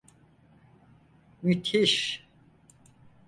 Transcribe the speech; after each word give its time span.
Müthiş. 1.41 2.23